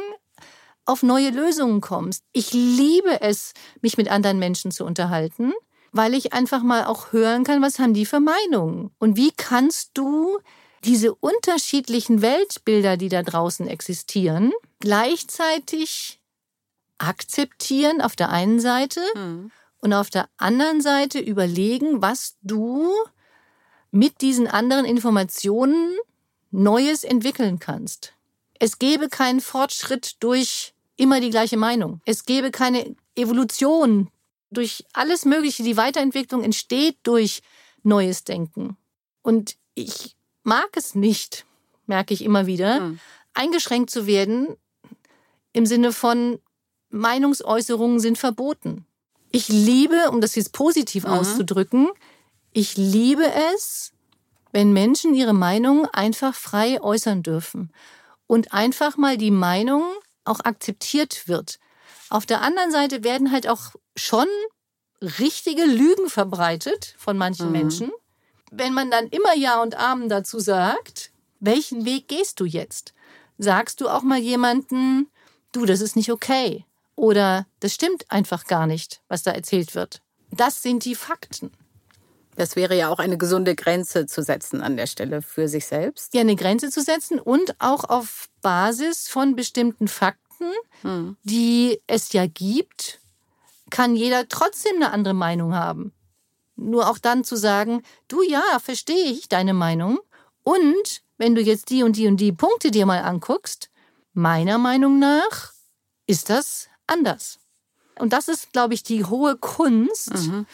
auf 0.86 1.04
neue 1.04 1.30
Lösungen 1.30 1.82
kommst. 1.82 2.24
Ich 2.34 2.54
liebe 2.54 3.22
es, 3.22 3.54
mich 3.82 3.98
mit 3.98 4.10
anderen 4.10 4.40
Menschen 4.40 4.72
zu 4.72 4.84
unterhalten, 4.84 5.54
weil 5.92 6.14
ich 6.14 6.34
einfach 6.34 6.64
mal 6.64 6.86
auch 6.86 7.12
hören 7.12 7.44
kann, 7.44 7.62
was 7.62 7.80
haben 7.80 7.94
die 7.94 8.06
für 8.06 8.20
Meinungen 8.20 8.92
und 8.98 9.18
wie 9.18 9.32
kannst 9.36 9.92
du 9.94 10.40
diese 10.84 11.14
unterschiedlichen 11.14 12.22
Weltbilder, 12.22 12.98
die 12.98 13.10
da 13.10 13.22
draußen 13.22 13.68
existieren, 13.68 14.52
gleichzeitig 14.80 16.20
akzeptieren 16.98 18.02
auf 18.02 18.16
der 18.16 18.30
einen 18.30 18.60
Seite 18.60 19.02
mhm. 19.16 19.52
Und 19.82 19.94
auf 19.94 20.10
der 20.10 20.30
anderen 20.38 20.82
Seite 20.82 21.20
überlegen, 21.20 22.02
was 22.02 22.38
du 22.42 22.94
mit 23.92 24.22
diesen 24.22 24.48
anderen 24.48 24.86
Informationen 24.86 25.98
Neues 26.52 27.04
entwickeln 27.04 27.60
kannst. 27.60 28.14
Es 28.60 28.80
gäbe 28.80 29.10
keinen 29.10 29.42
Fortschritt 29.42 30.18
durch 30.20 30.74
immer 30.96 31.20
die 31.20 31.30
gleiche 31.30 31.58
Meinung. 31.58 32.02
Es 32.06 32.26
gäbe 32.26 32.52
keine 32.52 32.96
Evolution 33.16 34.10
durch 34.52 34.86
alles 34.94 35.26
Mögliche. 35.26 35.64
Die 35.64 35.78
Weiterentwicklung 35.78 36.44
entsteht 36.44 36.98
durch 37.04 37.42
neues 37.84 38.24
Denken. 38.24 38.78
Und 39.24 39.56
ich 39.74 40.16
mag 40.44 40.70
es 40.76 40.94
nicht, 40.94 41.46
merke 41.88 42.14
ich 42.14 42.24
immer 42.24 42.46
wieder, 42.46 42.76
hm. 42.76 43.00
eingeschränkt 43.34 43.90
zu 43.90 44.06
werden 44.06 44.56
im 45.54 45.66
Sinne 45.66 45.92
von 45.92 46.40
Meinungsäußerungen 46.90 48.00
sind 48.00 48.18
verboten. 48.18 48.86
Ich 49.32 49.48
liebe, 49.48 50.10
um 50.12 50.22
das 50.22 50.36
jetzt 50.36 50.54
positiv 50.54 51.06
mhm. 51.06 51.12
auszudrücken, 51.12 51.90
ich 52.52 52.76
liebe 52.78 53.26
es, 53.54 53.94
wenn 54.52 54.74
Menschen 54.74 55.14
ihre 55.14 55.34
Meinung 55.34 55.86
einfach 55.86 56.36
frei 56.36 56.82
äußern 56.82 57.24
dürfen 57.24 57.72
und 58.28 58.54
einfach 58.54 58.98
mal 58.98 59.18
die 59.18 59.32
Meinung 59.32 59.84
auch 60.26 60.42
akzeptiert 60.42 61.28
wird. 61.28 61.60
Auf 62.10 62.26
der 62.26 62.42
anderen 62.42 62.72
Seite 62.72 63.04
werden 63.04 63.32
halt 63.32 63.48
auch 63.48 63.72
schon 63.96 64.28
richtige 65.02 65.64
Lügen 65.64 66.10
verbreitet 66.10 66.96
von 66.98 67.18
manchen 67.18 67.48
mhm. 67.48 67.52
Menschen. 67.54 67.92
Wenn 68.52 68.74
man 68.74 68.92
dann 68.92 69.08
immer 69.08 69.34
Ja 69.36 69.62
und 69.62 69.76
Amen 69.76 70.10
dazu 70.10 70.40
sagt, 70.40 71.12
welchen 71.40 71.86
Weg 71.86 72.10
gehst 72.10 72.40
du 72.40 72.46
jetzt? 72.46 72.94
Sagst 73.38 73.82
du 73.82 73.88
auch 73.88 74.04
mal 74.04 74.20
jemanden, 74.20 75.10
du, 75.54 75.66
das 75.66 75.82
ist 75.82 75.96
nicht 75.96 76.12
okay. 76.12 76.66
Oder 77.02 77.48
das 77.62 77.74
stimmt 77.74 78.06
einfach 78.12 78.46
gar 78.46 78.68
nicht, 78.68 79.02
was 79.08 79.24
da 79.24 79.32
erzählt 79.32 79.74
wird. 79.74 80.04
Das 80.30 80.62
sind 80.62 80.86
die 80.86 80.94
Fakten. 80.94 81.52
Das 82.36 82.56
wäre 82.56 82.78
ja 82.78 82.90
auch 82.90 83.00
eine 83.00 83.18
gesunde 83.18 83.56
Grenze 83.56 84.06
zu 84.06 84.22
setzen 84.22 84.62
an 84.62 84.78
der 84.78 84.86
Stelle 84.86 85.24
für 85.24 85.48
sich 85.48 85.66
selbst. 85.66 86.14
Ja, 86.14 86.22
eine 86.22 86.36
Grenze 86.36 86.70
zu 86.70 86.80
setzen 86.80 87.20
und 87.20 87.56
auch 87.58 87.86
auf 87.86 88.30
Basis 88.44 89.08
von 89.08 89.36
bestimmten 89.36 89.88
Fakten, 89.88 90.52
hm. 90.84 91.18
die 91.24 91.82
es 91.88 92.14
ja 92.14 92.28
gibt, 92.28 93.00
kann 93.72 93.96
jeder 93.96 94.28
trotzdem 94.28 94.76
eine 94.76 94.92
andere 94.92 95.16
Meinung 95.16 95.56
haben. 95.56 95.94
Nur 96.56 96.88
auch 96.88 97.00
dann 97.00 97.24
zu 97.24 97.36
sagen, 97.36 97.82
du 98.10 98.22
ja, 98.22 98.44
verstehe 98.64 99.06
ich 99.06 99.28
deine 99.28 99.56
Meinung. 99.56 99.98
Und 100.44 101.02
wenn 101.18 101.34
du 101.34 101.42
jetzt 101.42 101.72
die 101.72 101.82
und 101.82 101.96
die 101.96 102.06
und 102.06 102.18
die 102.18 102.32
Punkte 102.32 102.70
dir 102.70 102.86
mal 102.86 103.02
anguckst, 103.02 103.72
meiner 104.14 104.60
Meinung 104.60 105.00
nach 105.00 105.54
ist 106.06 106.30
das 106.30 106.68
anders. 106.92 107.40
Und 107.98 108.14
das 108.14 108.28
ist, 108.28 108.54
glaube 108.54 108.74
ich, 108.74 108.84
die 108.84 109.06
hohe 109.06 109.36
Kunst, 109.38 110.28
mhm 110.28 110.46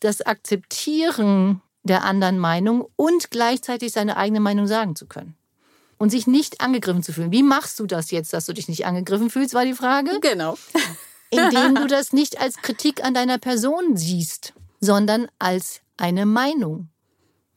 das 0.00 0.22
Akzeptieren 0.22 1.62
der 1.82 2.04
anderen 2.04 2.38
Meinung 2.38 2.86
und 2.96 3.30
gleichzeitig 3.30 3.92
seine 3.92 4.16
eigene 4.16 4.40
Meinung 4.40 4.66
sagen 4.66 4.96
zu 4.96 5.06
können. 5.06 5.36
Und 5.98 6.10
sich 6.10 6.26
nicht 6.26 6.62
angegriffen 6.62 7.02
zu 7.02 7.12
fühlen. 7.12 7.30
Wie 7.30 7.42
machst 7.42 7.78
du 7.78 7.86
das 7.86 8.10
jetzt, 8.10 8.32
dass 8.32 8.46
du 8.46 8.54
dich 8.54 8.68
nicht 8.68 8.86
angegriffen 8.86 9.28
fühlst, 9.28 9.52
war 9.52 9.66
die 9.66 9.74
Frage. 9.74 10.18
Genau. 10.20 10.56
Indem 11.30 11.74
du 11.74 11.86
das 11.86 12.12
nicht 12.12 12.40
als 12.40 12.56
Kritik 12.56 13.04
an 13.04 13.14
deiner 13.14 13.38
Person 13.38 13.96
siehst, 13.96 14.54
sondern 14.80 15.28
als 15.38 15.82
eine 15.98 16.24
Meinung. 16.24 16.88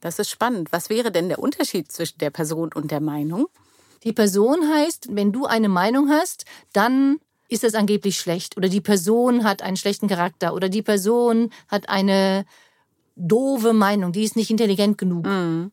Das 0.00 0.18
ist 0.18 0.30
spannend. 0.30 0.72
Was 0.72 0.90
wäre 0.90 1.10
denn 1.10 1.28
der 1.28 1.38
Unterschied 1.38 1.90
zwischen 1.90 2.18
der 2.18 2.30
Person 2.30 2.70
und 2.74 2.90
der 2.90 3.00
Meinung? 3.00 3.46
Die 4.04 4.12
Person 4.12 4.68
heißt, 4.68 5.08
wenn 5.10 5.32
du 5.32 5.46
eine 5.46 5.70
Meinung 5.70 6.10
hast, 6.10 6.44
dann 6.74 7.18
ist 7.54 7.64
das 7.64 7.74
angeblich 7.74 8.18
schlecht 8.18 8.56
oder 8.56 8.68
die 8.68 8.80
Person 8.80 9.44
hat 9.44 9.62
einen 9.62 9.76
schlechten 9.76 10.08
Charakter 10.08 10.52
oder 10.52 10.68
die 10.68 10.82
Person 10.82 11.50
hat 11.68 11.88
eine 11.88 12.44
doofe 13.16 13.72
Meinung, 13.72 14.12
die 14.12 14.24
ist 14.24 14.36
nicht 14.36 14.50
intelligent 14.50 14.98
genug. 14.98 15.24
Mhm. 15.24 15.72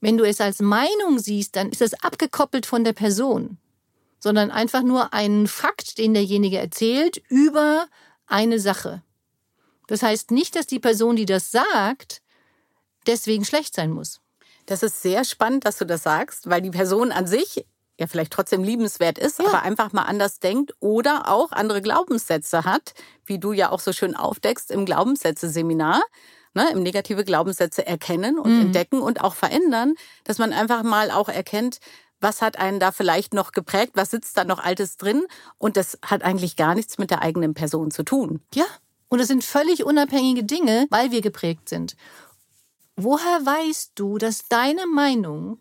Wenn 0.00 0.16
du 0.16 0.24
es 0.24 0.40
als 0.40 0.60
Meinung 0.60 1.18
siehst, 1.18 1.56
dann 1.56 1.70
ist 1.70 1.80
das 1.80 1.94
abgekoppelt 1.94 2.66
von 2.66 2.84
der 2.84 2.92
Person, 2.92 3.58
sondern 4.20 4.50
einfach 4.52 4.82
nur 4.82 5.12
ein 5.12 5.48
Fakt, 5.48 5.98
den 5.98 6.14
derjenige 6.14 6.58
erzählt 6.58 7.20
über 7.28 7.86
eine 8.26 8.60
Sache. 8.60 9.02
Das 9.88 10.02
heißt 10.02 10.30
nicht, 10.30 10.54
dass 10.54 10.66
die 10.66 10.78
Person, 10.78 11.16
die 11.16 11.26
das 11.26 11.50
sagt, 11.50 12.22
deswegen 13.06 13.44
schlecht 13.44 13.74
sein 13.74 13.90
muss. 13.90 14.20
Das 14.66 14.82
ist 14.82 15.02
sehr 15.02 15.24
spannend, 15.24 15.64
dass 15.64 15.78
du 15.78 15.84
das 15.84 16.04
sagst, 16.04 16.48
weil 16.48 16.62
die 16.62 16.70
Person 16.70 17.10
an 17.10 17.26
sich 17.26 17.64
ja 17.98 18.06
vielleicht 18.06 18.32
trotzdem 18.32 18.62
liebenswert 18.62 19.18
ist, 19.18 19.38
ja. 19.38 19.46
aber 19.46 19.62
einfach 19.62 19.92
mal 19.92 20.02
anders 20.02 20.38
denkt 20.38 20.72
oder 20.80 21.28
auch 21.28 21.52
andere 21.52 21.82
Glaubenssätze 21.82 22.64
hat, 22.64 22.94
wie 23.26 23.38
du 23.38 23.52
ja 23.52 23.70
auch 23.70 23.80
so 23.80 23.92
schön 23.92 24.14
aufdeckst 24.14 24.70
im 24.70 24.84
Glaubenssätze-Seminar. 24.84 26.02
Ne, 26.54 26.70
im 26.72 26.82
negative 26.82 27.24
Glaubenssätze 27.24 27.86
erkennen 27.86 28.38
und 28.38 28.52
mhm. 28.52 28.60
entdecken 28.62 29.00
und 29.00 29.20
auch 29.20 29.34
verändern, 29.34 29.94
dass 30.24 30.38
man 30.38 30.54
einfach 30.54 30.82
mal 30.82 31.10
auch 31.10 31.28
erkennt, 31.28 31.78
was 32.20 32.40
hat 32.40 32.58
einen 32.58 32.80
da 32.80 32.90
vielleicht 32.90 33.34
noch 33.34 33.52
geprägt, 33.52 33.92
was 33.94 34.10
sitzt 34.10 34.38
da 34.38 34.44
noch 34.44 34.58
Altes 34.58 34.96
drin 34.96 35.24
und 35.58 35.76
das 35.76 35.98
hat 36.02 36.22
eigentlich 36.22 36.56
gar 36.56 36.74
nichts 36.74 36.96
mit 36.96 37.10
der 37.10 37.20
eigenen 37.20 37.52
Person 37.52 37.90
zu 37.90 38.02
tun. 38.02 38.40
Ja, 38.54 38.64
und 39.08 39.20
es 39.20 39.28
sind 39.28 39.44
völlig 39.44 39.84
unabhängige 39.84 40.42
Dinge, 40.42 40.86
weil 40.90 41.10
wir 41.10 41.20
geprägt 41.20 41.68
sind. 41.68 41.96
Woher 42.96 43.44
weißt 43.44 43.92
du, 43.94 44.18
dass 44.18 44.48
deine 44.48 44.86
Meinung 44.86 45.60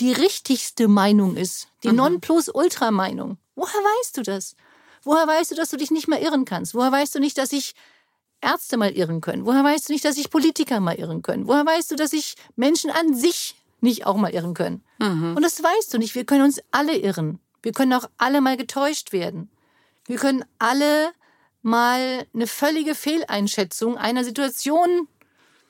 die 0.00 0.12
richtigste 0.12 0.88
Meinung 0.88 1.36
ist, 1.36 1.68
die 1.82 1.88
mhm. 1.88 1.96
Nonplusultra-Meinung. 1.96 3.38
Woher 3.54 3.80
weißt 3.80 4.16
du 4.16 4.22
das? 4.22 4.56
Woher 5.02 5.26
weißt 5.26 5.50
du, 5.50 5.54
dass 5.54 5.70
du 5.70 5.76
dich 5.76 5.90
nicht 5.90 6.08
mehr 6.08 6.20
irren 6.20 6.44
kannst? 6.44 6.74
Woher 6.74 6.92
weißt 6.92 7.14
du 7.14 7.20
nicht, 7.20 7.38
dass 7.38 7.50
sich 7.50 7.74
Ärzte 8.40 8.76
mal 8.76 8.90
irren 8.90 9.20
können? 9.20 9.44
Woher 9.44 9.64
weißt 9.64 9.88
du 9.88 9.92
nicht, 9.92 10.04
dass 10.04 10.16
sich 10.16 10.30
Politiker 10.30 10.80
mal 10.80 10.94
irren 10.98 11.22
können? 11.22 11.46
Woher 11.46 11.64
weißt 11.64 11.90
du, 11.90 11.96
dass 11.96 12.10
sich 12.10 12.36
Menschen 12.56 12.90
an 12.90 13.14
sich 13.14 13.54
nicht 13.80 14.06
auch 14.06 14.16
mal 14.16 14.32
irren 14.32 14.54
können? 14.54 14.82
Mhm. 14.98 15.36
Und 15.36 15.42
das 15.42 15.62
weißt 15.62 15.92
du 15.92 15.98
nicht. 15.98 16.14
Wir 16.14 16.24
können 16.24 16.44
uns 16.44 16.60
alle 16.70 16.96
irren. 16.96 17.38
Wir 17.62 17.72
können 17.72 17.92
auch 17.92 18.08
alle 18.18 18.40
mal 18.40 18.56
getäuscht 18.56 19.12
werden. 19.12 19.50
Wir 20.06 20.16
können 20.16 20.44
alle 20.58 21.12
mal 21.62 22.26
eine 22.34 22.46
völlige 22.46 22.94
Fehleinschätzung 22.94 23.98
einer 23.98 24.24
Situation 24.24 25.08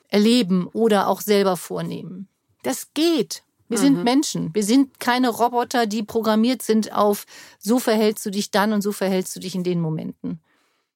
erleben 0.07 0.67
oder 0.67 1.07
auch 1.07 1.21
selber 1.21 1.57
vornehmen. 1.57 2.27
Das 2.63 2.93
geht. 2.93 3.43
Wir 3.71 3.77
mhm. 3.77 3.83
sind 3.83 4.03
Menschen. 4.03 4.53
Wir 4.53 4.65
sind 4.65 4.99
keine 4.99 5.29
Roboter, 5.29 5.85
die 5.85 6.03
programmiert 6.03 6.61
sind 6.61 6.91
auf, 6.91 7.25
so 7.57 7.79
verhältst 7.79 8.25
du 8.25 8.29
dich 8.29 8.51
dann 8.51 8.73
und 8.73 8.81
so 8.81 8.91
verhältst 8.91 9.33
du 9.33 9.39
dich 9.39 9.55
in 9.55 9.63
den 9.63 9.79
Momenten. 9.79 10.41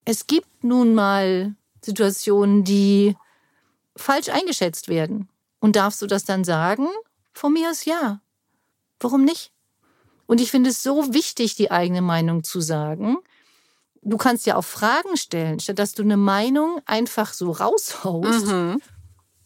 Es 0.04 0.28
gibt 0.28 0.62
nun 0.62 0.94
mal 0.94 1.56
Situationen, 1.82 2.66
die 2.66 3.16
falsch 3.96 4.28
eingeschätzt 4.28 4.90
werden. 4.90 5.30
Und 5.62 5.78
darfst 5.78 6.02
du 6.02 6.06
das 6.06 6.26
dann 6.26 6.44
sagen? 6.44 6.88
Von 7.32 7.54
mir 7.54 7.70
aus 7.70 7.86
ja. 7.86 8.20
Warum 9.00 9.24
nicht? 9.24 9.54
Und 10.26 10.42
ich 10.42 10.52
finde 10.52 10.72
es 10.72 10.84
so 10.84 11.14
wichtig, 11.14 11.56
die 11.56 11.72
eigene 11.72 12.02
Meinung 12.02 12.44
zu 12.44 12.60
sagen. 12.60 13.18
Du 14.02 14.18
kannst 14.18 14.46
ja 14.46 14.58
auch 14.58 14.66
Fragen 14.66 15.16
stellen, 15.16 15.62
statt 15.62 15.80
dass 15.80 15.94
du 15.94 16.04
eine 16.04 16.18
Meinung 16.18 16.82
einfach 16.86 17.32
so 17.32 17.52
raushaust. 17.52 18.48
Mhm. 18.48 18.82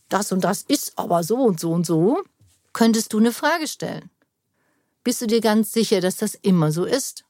Das 0.09 0.31
und 0.31 0.43
das 0.43 0.63
ist 0.63 0.97
aber 0.97 1.23
so 1.23 1.37
und 1.37 1.59
so 1.59 1.71
und 1.71 1.85
so 1.85 2.23
könntest 2.73 3.13
du 3.13 3.19
eine 3.19 3.31
Frage 3.31 3.67
stellen. 3.67 4.09
Bist 5.03 5.21
du 5.21 5.27
dir 5.27 5.41
ganz 5.41 5.71
sicher, 5.71 6.01
dass 6.01 6.17
das 6.17 6.35
immer 6.35 6.71
so 6.71 6.85
ist? 6.85 7.25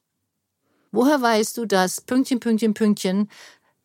Woher 0.92 1.22
weißt 1.22 1.58
du, 1.58 1.66
dass 1.66 2.02
Pünktchen, 2.02 2.40
Pünktchen, 2.40 2.74
Pünktchen 2.74 3.30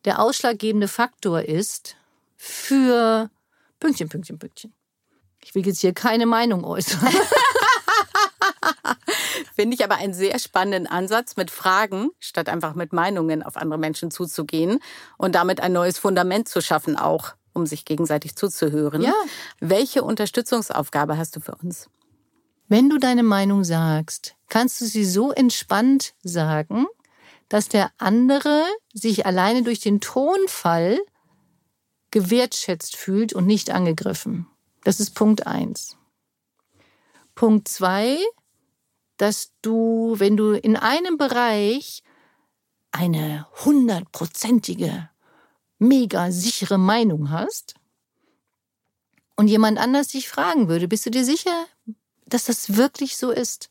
der 0.05 0.19
ausschlaggebende 0.19 0.87
Faktor 0.87 1.41
ist 1.41 1.95
für 2.35 3.29
Pünktchen, 3.79 4.09
Pünktchen, 4.09 4.39
Pünktchen. 4.39 4.73
Ich 5.43 5.53
will 5.53 5.65
jetzt 5.65 5.81
hier 5.81 5.93
keine 5.93 6.25
Meinung 6.25 6.63
äußern. 6.63 7.07
Finde 9.55 9.75
ich 9.75 9.83
aber 9.83 9.95
einen 9.95 10.13
sehr 10.13 10.39
spannenden 10.39 10.87
Ansatz, 10.87 11.35
mit 11.37 11.51
Fragen 11.51 12.09
statt 12.19 12.49
einfach 12.49 12.73
mit 12.75 12.93
Meinungen 12.93 13.43
auf 13.43 13.55
andere 13.55 13.79
Menschen 13.79 14.11
zuzugehen 14.11 14.79
und 15.17 15.35
damit 15.35 15.61
ein 15.61 15.73
neues 15.73 15.97
Fundament 15.99 16.47
zu 16.47 16.61
schaffen, 16.61 16.97
auch 16.97 17.35
um 17.55 17.65
sich 17.65 17.85
gegenseitig 17.85 18.35
zuzuhören. 18.35 19.01
Ja. 19.01 19.13
Welche 19.59 20.03
Unterstützungsaufgabe 20.03 21.17
hast 21.17 21.35
du 21.35 21.39
für 21.39 21.55
uns? 21.55 21.89
Wenn 22.67 22.89
du 22.89 22.97
deine 22.97 23.23
Meinung 23.23 23.63
sagst, 23.63 24.35
kannst 24.49 24.81
du 24.81 24.85
sie 24.85 25.05
so 25.05 25.31
entspannt 25.31 26.13
sagen, 26.23 26.87
dass 27.49 27.69
der 27.69 27.91
andere 27.97 28.63
sich 28.93 29.25
alleine 29.25 29.63
durch 29.63 29.79
den 29.79 30.01
Tonfall 30.01 30.99
gewertschätzt 32.11 32.95
fühlt 32.95 33.33
und 33.33 33.45
nicht 33.45 33.69
angegriffen. 33.71 34.47
Das 34.83 34.99
ist 34.99 35.11
Punkt 35.11 35.47
eins. 35.47 35.97
Punkt 37.35 37.67
zwei, 37.67 38.17
dass 39.17 39.51
du, 39.61 40.15
wenn 40.17 40.37
du 40.37 40.53
in 40.53 40.75
einem 40.75 41.17
Bereich 41.17 42.03
eine 42.91 43.47
hundertprozentige, 43.65 45.09
mega 45.77 46.31
sichere 46.31 46.77
Meinung 46.77 47.29
hast 47.29 47.75
und 49.35 49.47
jemand 49.47 49.77
anders 49.77 50.09
dich 50.09 50.29
fragen 50.29 50.67
würde, 50.67 50.87
bist 50.87 51.05
du 51.05 51.11
dir 51.11 51.25
sicher, 51.25 51.65
dass 52.25 52.45
das 52.45 52.77
wirklich 52.77 53.17
so 53.17 53.31
ist? 53.31 53.69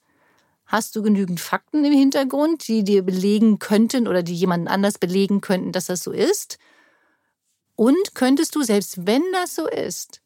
Hast 0.67 0.97
du 0.97 1.03
genügend 1.03 1.41
Fakten 1.41 1.85
im 1.85 1.93
Hintergrund, 1.93 2.67
die 2.69 2.85
dir 2.85 3.03
belegen 3.03 3.59
könnten 3.59 4.09
oder 4.09 4.23
die 4.23 4.35
jemanden 4.35 4.69
anders 4.69 4.99
belegen 4.99 5.41
könnten, 5.41 5.73
dass 5.73 5.87
das 5.87 6.03
so 6.03 6.13
ist? 6.13 6.59
Und 7.77 8.15
könntest 8.15 8.55
du, 8.55 8.63
selbst 8.63 9.07
wenn 9.07 9.23
das 9.33 9.55
so 9.55 9.69
ist, 9.69 10.23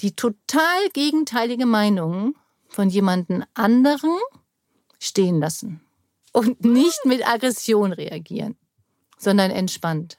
die 0.00 0.14
total 0.14 0.88
gegenteilige 0.92 1.66
Meinung 1.66 2.36
von 2.68 2.88
jemanden 2.88 3.44
anderen 3.54 4.16
stehen 4.98 5.40
lassen 5.40 5.80
und 6.32 6.64
nicht 6.64 7.04
mit 7.04 7.26
Aggression 7.26 7.92
reagieren, 7.92 8.56
sondern 9.18 9.50
entspannt. 9.50 10.18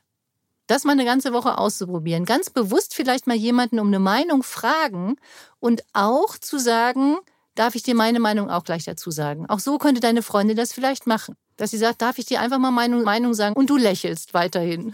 Das 0.69 0.83
mal 0.83 0.91
eine 0.91 1.03
ganze 1.03 1.33
Woche 1.33 1.57
auszuprobieren. 1.57 2.25
Ganz 2.25 2.51
bewusst 2.51 2.93
vielleicht 2.93 3.25
mal 3.25 3.35
jemanden 3.35 3.79
um 3.79 3.87
eine 3.87 3.97
Meinung 3.97 4.43
fragen 4.43 5.15
und 5.59 5.81
auch 5.93 6.37
zu 6.37 6.59
sagen, 6.59 7.17
darf 7.55 7.73
ich 7.73 7.81
dir 7.81 7.95
meine 7.95 8.19
Meinung 8.19 8.51
auch 8.51 8.63
gleich 8.63 8.83
dazu 8.83 9.09
sagen. 9.09 9.49
Auch 9.49 9.57
so 9.57 9.79
könnte 9.79 9.99
deine 9.99 10.21
Freundin 10.21 10.55
das 10.55 10.71
vielleicht 10.71 11.07
machen. 11.07 11.35
Dass 11.57 11.71
sie 11.71 11.79
sagt, 11.79 12.03
darf 12.03 12.19
ich 12.19 12.27
dir 12.27 12.39
einfach 12.39 12.59
mal 12.59 12.69
meine 12.69 12.97
Meinung 12.97 13.33
sagen 13.33 13.55
und 13.55 13.67
du 13.71 13.77
lächelst 13.77 14.35
weiterhin. 14.35 14.93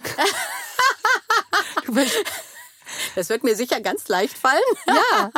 das 3.16 3.28
wird 3.28 3.44
mir 3.44 3.58
sicher 3.58 3.82
ganz 3.82 4.08
leicht 4.08 4.38
fallen. 4.38 4.62
Ja. 4.88 5.30